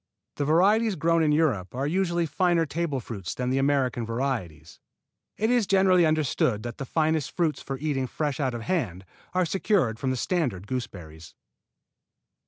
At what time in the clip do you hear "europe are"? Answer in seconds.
1.31-1.85